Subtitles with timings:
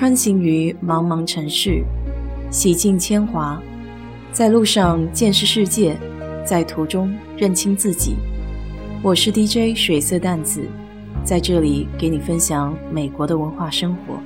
[0.00, 1.84] 穿行于茫茫城市，
[2.50, 3.60] 洗尽铅华，
[4.32, 5.94] 在路上见识世界，
[6.42, 8.16] 在途中认清自己。
[9.04, 10.66] 我是 DJ 水色淡子，
[11.22, 14.18] 在这里给你分享美国的文化生活。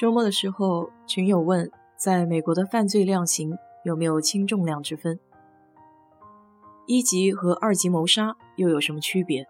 [0.00, 5.20] 周末的时候，群友问，在美国的犯罪量刑有没有轻重量之分？
[6.88, 9.46] 一级和二级谋杀又有什么区别？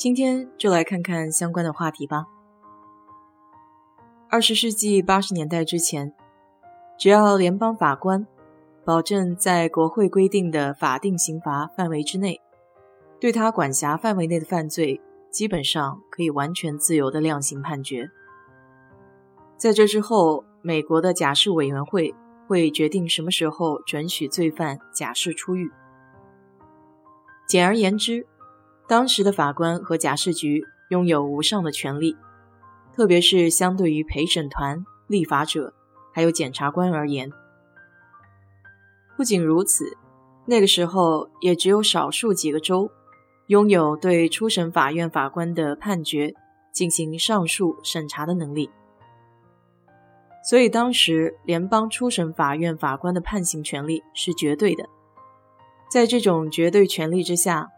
[0.00, 2.24] 今天就来看看相关的话题吧。
[4.30, 6.14] 二十世纪八十年代之前，
[6.98, 8.26] 只要联邦法官
[8.82, 12.40] 保证在国会规定的法定刑罚范围之内，
[13.20, 18.10] 对他管辖范围内的犯罪，基本上可以完全自由的量刑判决。
[19.58, 22.14] 在这之后，美国的假释委员会
[22.48, 25.70] 会决定什么时候准许罪犯假释出狱。
[27.46, 28.26] 简而言之。
[28.90, 32.16] 当时的法官和假释局拥有无上的权力，
[32.92, 35.72] 特别是相对于陪审团、立法者
[36.12, 37.30] 还有检察官而言。
[39.16, 39.96] 不仅如此，
[40.44, 42.90] 那个时候也只有少数几个州
[43.46, 46.34] 拥有对初审法院法官的判决
[46.72, 48.70] 进行上诉审查的能力，
[50.42, 54.88] 所以当时联邦初审法院法官的判刑权力是绝对的。
[55.88, 57.70] 在这种绝对权力之下。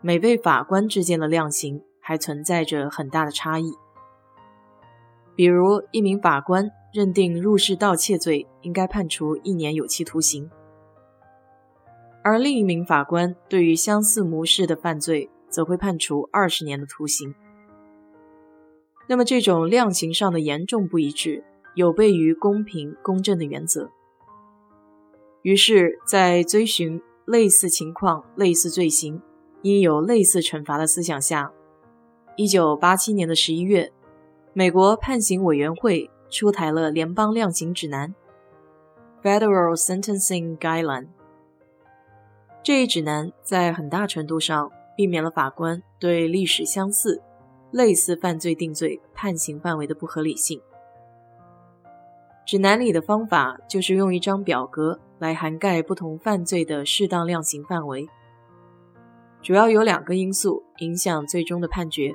[0.00, 3.72] 每位法官之间的量刑还存在着很大的差异。
[5.34, 10.50] 比如，一名法官认定入室盗窃罪应该判处一年有期徒刑，
[12.22, 17.34] 而另一名法官对于相似模式的犯罪则会判处二十年的徒刑。
[19.08, 23.90] 那么，这种量刑上的严重不一致，有悖于公平公正的原则。
[25.42, 29.22] 于是，在追寻类似情况、类似罪行。
[29.62, 31.52] 应有类似惩罚的思想下，
[32.36, 33.92] 一九八七年的十一月，
[34.52, 38.14] 美国判刑委员会出台了联邦量刑指南
[39.22, 41.08] （Federal Sentencing Guideline）。
[42.62, 47.22] 这一指南在很大程度上避免了法官对历史相似、
[47.70, 50.60] 类似犯罪定罪判刑范围的不合理性。
[52.46, 58.08] 指南里的方法就是用一张表格来涵盖不同犯罪的适当量刑范围。
[59.48, 62.14] 主要有两个因素影响最终的判决，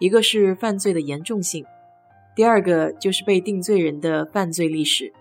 [0.00, 1.64] 一个是犯罪的严重性，
[2.34, 5.12] 第二个就是被定罪人的犯罪历史。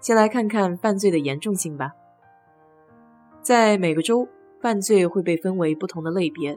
[0.00, 1.90] 先来看看犯罪的严重性吧。
[3.42, 4.28] 在每个州，
[4.62, 6.56] 犯罪会被分为不同的类别，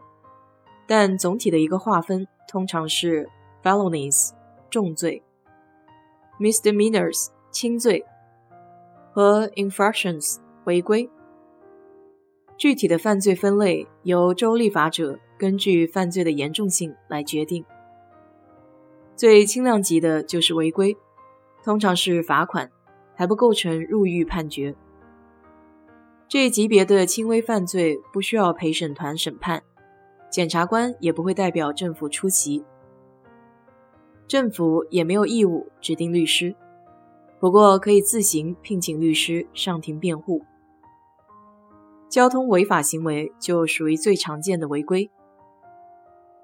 [0.85, 3.27] 但总体的一个划分通常是
[3.63, 4.29] felonies
[4.69, 5.23] 重罪
[6.39, 8.05] ，misdemeanors 轻罪
[9.11, 11.09] 和 infractions 违规。
[12.57, 17.63] 具体的犯罪分类由州立法者根据犯罪的严重性来决定。
[19.15, 20.97] 最轻量级的就是违规，
[21.63, 22.71] 通常是罚款，
[23.15, 24.75] 还不构成入狱判决。
[26.27, 29.63] 这一级别的轻微犯罪不需要陪审团审判，
[30.29, 32.65] 检察官也不会代表政府出席，
[34.27, 36.55] 政府也没有义务指定律师，
[37.39, 40.41] 不过可以自行聘请律师上庭辩护。
[42.09, 45.11] 交通违法行为就属于最常见的违规，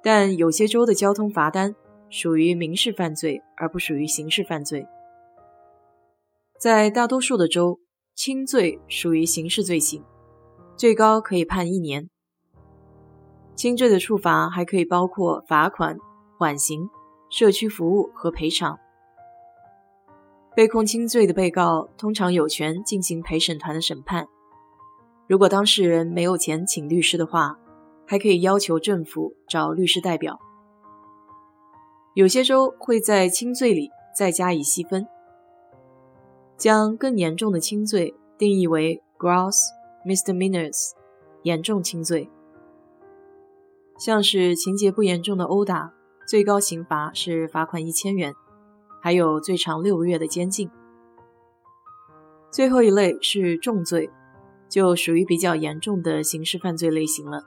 [0.04, 1.74] 但有些州的交通罚单
[2.10, 4.86] 属于民事犯罪，而不属于刑事犯罪。
[6.60, 7.80] 在大多数的州，
[8.14, 10.04] 轻罪属于刑事罪行，
[10.76, 12.10] 最高可以判一年。
[13.56, 15.98] 轻罪的处罚还可以包括罚款、
[16.38, 16.90] 缓刑、
[17.30, 18.78] 社区服务和赔偿。
[20.56, 24.28] 被控轻罪的被告通常有权进行陪审团的审判。
[25.28, 27.58] 如果当事人没有钱请律师的话，
[28.06, 30.40] 还可以要求政府找律师代表。
[32.14, 35.08] 有些州会在轻罪里再加以细分，
[36.58, 39.56] 将更严重的轻罪定义为 gross
[40.06, 40.92] misdemeanors，
[41.44, 42.30] 严重轻罪。
[43.98, 45.94] 像是情节不严重的殴打，
[46.28, 48.34] 最高刑罚是罚款一千元，
[49.02, 50.70] 还有最长六个月的监禁。
[52.52, 54.10] 最后一类是重罪。
[54.74, 57.44] 就属于比较严重的刑事犯罪类型了。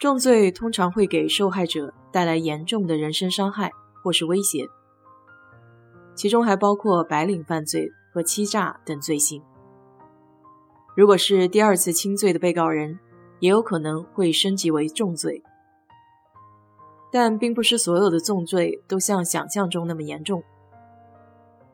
[0.00, 3.70] 重罪通常会给受害者带来严重的人身伤害
[4.02, 4.66] 或是威胁，
[6.16, 9.40] 其中还包括白领犯罪和欺诈等罪行。
[10.96, 12.98] 如果是第二次轻罪的被告人，
[13.38, 15.44] 也有可能会升级为重罪。
[17.12, 20.42] 但并不是所有的重罪都像想象中那么严重，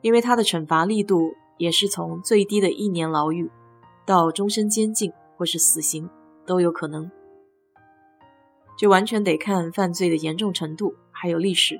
[0.01, 3.49] 因为它的惩罚力度也是从最低的一年牢狱。
[4.09, 6.09] 到终身监禁或是死刑
[6.43, 7.11] 都有可能。
[8.75, 11.79] 就完全得看犯罪的严重程度还有历史。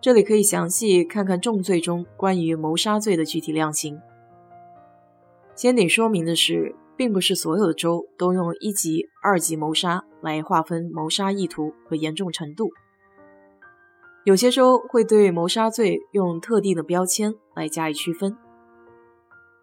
[0.00, 4.00] 这里可以详细看看重罪中关于谋杀罪的具体量刑。
[5.54, 12.70] 先得说明的是，并不是所有的州都用一级、二级谋杀来划分谋杀意图和严重程度。
[14.24, 18.34] 有些州会对谋杀罪用特定的标签来加以区分，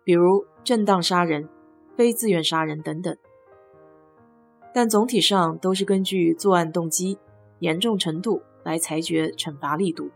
[0.05, 1.49] 比如正当杀人、
[1.97, 3.17] 非自愿杀人等等。
[4.73, 7.17] 但总体上都是根据作案动机、
[7.59, 10.09] 严重程度来裁决惩罚力度。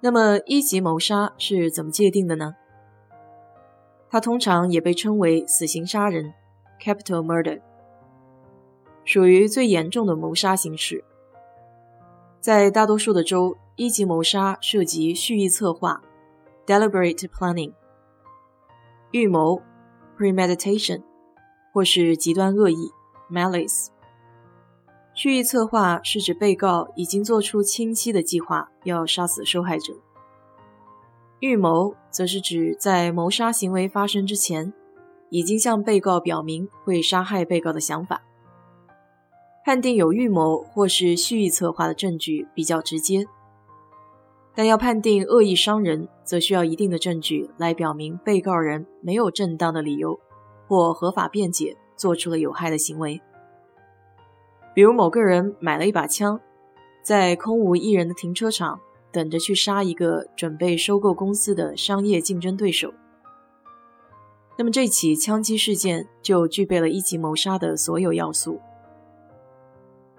[0.00, 2.54] 那么一级谋杀是怎么界定的呢？
[4.08, 6.32] 它通常也被称为死刑杀人
[6.80, 7.60] （capital murder），
[9.04, 11.04] 属于最严重的谋杀形式。
[12.40, 16.02] 在大多数的州，一级谋杀涉及蓄意策划
[16.66, 17.72] （deliberate planning）、
[19.12, 19.60] 预谋
[20.18, 21.02] （premeditation）
[21.70, 22.90] 或是极端恶意
[23.30, 23.88] （malice）。
[25.12, 29.92] 蓄意策划是指被告已经做出清晰的计划要杀死受害者。
[31.40, 34.72] 预谋则是指在谋杀行为发生之前，
[35.28, 38.22] 已经向被告表明会杀害被告的想法。
[39.62, 43.26] 判定有预谋或是蓄意策划的证据比较直接，
[44.54, 50.18] 但要判定恶意伤人，则需要一定的证据来表明被告人没有正当的理由
[50.66, 53.20] 或合法辩解做出了有害的行为。
[54.74, 56.40] 比如某个人买了一把枪，
[57.02, 58.80] 在空无一人的停车场。
[59.14, 62.94] 等着去杀一个准备收购公司的商业竞争对手，
[64.56, 68.58] 那么这起枪击事件就具备了一级谋杀的所有要素。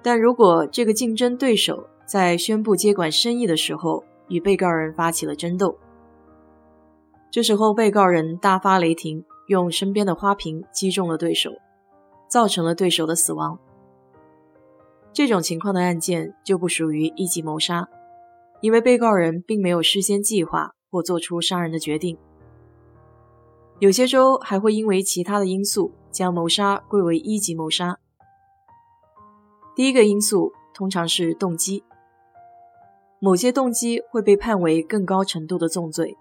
[0.04, 5.78] 但如果这个竞争对手在宣布接管生意的时候与被告人发起了争斗，
[7.32, 11.52] 这时候被告人大发雷霆，用身边的花瓶击中了对手，
[12.28, 13.60] 造成了对手的死亡，
[15.12, 17.88] 这种情况的案件就不属于一级谋杀。
[18.62, 22.18] 因为被告人并没有事先计划或做出杀人的决定，
[23.80, 28.00] 有些州还会因为其他的因素将谋杀归为一级谋杀。
[29.76, 31.84] 第一个因素通常是动机，
[33.26, 36.18] 某些动机会被判为更高程度的重罪，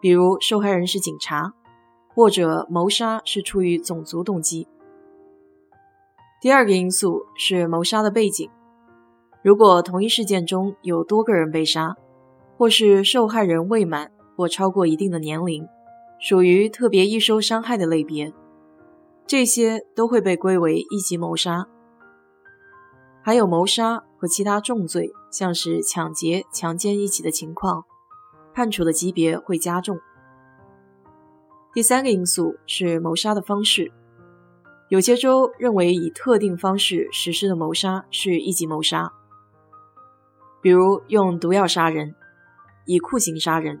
[0.00, 1.54] 比如受害人是警察，
[2.14, 4.68] 或者谋杀是出于种族动机。
[6.40, 8.48] 第二个因素是谋杀的背景。
[9.42, 11.96] 如果同一事件中有多个人被杀，
[12.56, 15.66] 或是受害人未满或超过一定的年龄，
[16.20, 18.32] 属于特别易受伤害的类别，
[19.26, 21.66] 这些都会被归为一级谋杀。
[23.20, 27.84] 还有谋杀和其他重罪，像是抢劫、强奸一起的情况，
[28.52, 29.98] 判处的级别会加重。
[31.72, 33.92] 第三个因素是谋杀的方式，
[34.88, 39.12] 有些州认为以特定方式实施的谋杀是一级谋杀。
[40.60, 42.14] 比如用毒药杀人，
[42.86, 43.80] 以酷刑杀人。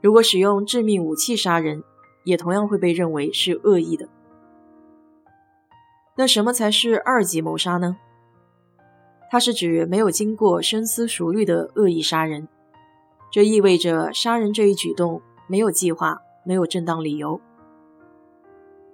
[0.00, 1.84] 如果使用致命武器杀人，
[2.24, 4.08] 也同样会被认为是恶意的。
[6.16, 7.98] 那什么才是二级谋杀呢？
[9.30, 12.48] 它是指没有经过深思熟虑的恶意杀人，
[13.32, 17.40] 这意味着杀人这一举动没有计划，没有正当理由。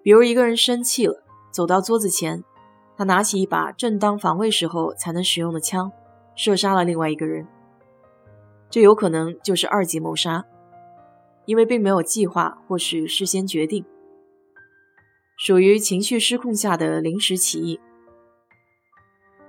[0.03, 2.43] 比如一个人生气了，走到桌子前，
[2.97, 5.93] 他拿起一把正当防卫时候才能使用的枪。
[6.35, 7.47] 射杀了另外一个人，
[8.71, 10.47] 这有可能就是二级谋杀，
[11.45, 13.85] 因为并没有计划或是事先决定，
[15.37, 17.79] 属于情绪失控下的临时起意。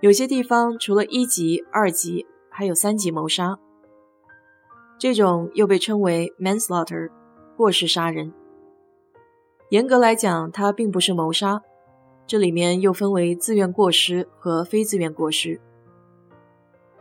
[0.03, 3.57] 有些地方除了一级、二级，还有三级谋杀，
[4.99, 7.09] 这种又被称为 manslaughter，
[7.55, 8.33] 过失杀人。
[9.69, 11.61] 严格来讲，它并不是谋杀，
[12.27, 15.61] 这里面又分为自愿过失和非自愿过失。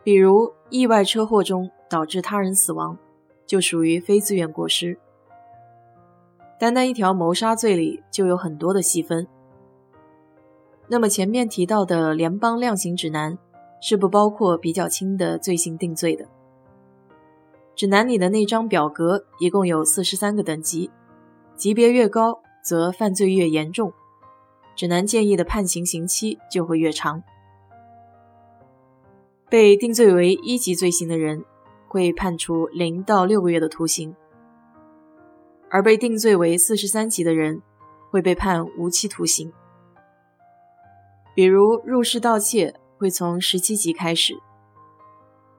[0.04, 2.96] 比如意外车祸中导致他人死亡，
[3.44, 4.96] 就属于非自愿过失。
[6.56, 9.26] 单单一条谋杀罪里就有很多的细分。
[10.92, 13.38] 那么前面提到的联邦量刑指南
[13.80, 16.28] 是不包括比较轻的罪行定罪的。
[17.74, 20.90] 指南里的那张表格一共有四十三个等级，
[21.56, 23.94] 级别越高，则犯罪越严重，
[24.76, 27.22] 指南建议的判刑刑期就会越长。
[29.48, 31.42] 被定罪为一级罪行的人，
[31.88, 34.12] 会判处零到六个月的徒刑；
[35.70, 37.62] 而被定罪为四十三级的人，
[38.10, 39.50] 会被判无期徒刑。
[41.34, 44.34] 比如入室盗窃，会从十七级开始，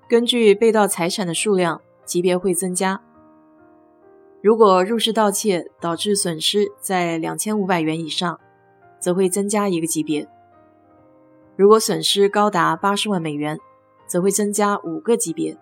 [0.07, 3.01] 根据被盗财产的数量，级别会增加。
[4.43, 8.39] 如果入室盗窃导致损失在两千五百元以上，
[8.99, 10.27] 则会增加一个级别；
[11.55, 13.57] 如果损失高达八十万美元，
[14.05, 15.57] 则会增加五个级别。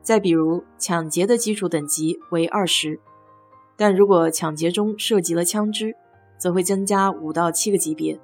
[0.00, 2.98] 再比如，抢劫的基础等级为二十，
[3.76, 5.94] 但如果抢劫中涉及了枪支，
[6.38, 8.18] 则会增加五到七个级别。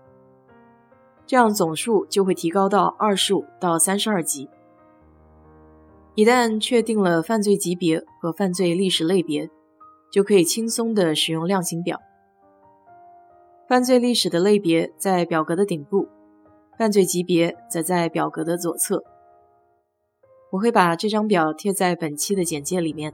[1.26, 4.48] 这样总数就会提高到二十五到三十二级。
[6.14, 9.50] 一旦确定了犯罪级别和犯罪历史类别，
[10.10, 12.00] 就可以轻松地使用量刑表。
[13.68, 16.08] 犯罪历史的类别在表格的顶部，
[16.78, 19.02] 犯罪级别则在表格的左侧。
[20.52, 23.12] 我会把这张表贴在本期的简介里面。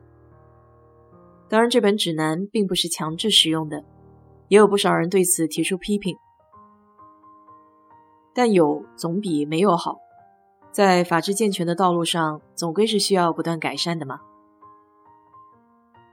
[1.48, 3.82] 当然，这本指南并不是强制使用的，
[4.48, 6.16] 也有不少人对此提出批评。
[8.34, 10.00] 但有总比没有好，
[10.70, 14.20] 在法治健全的道路上，总归是需要不断改善的嘛。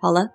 [0.02, 0.30] 好了，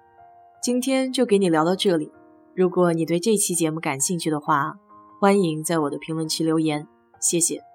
[0.62, 2.12] 今天就给你聊到这里。
[2.54, 4.76] 如果你对这期节目感兴趣的话，
[5.20, 6.86] 欢迎在我的评论区留言，
[7.20, 7.73] 谢谢。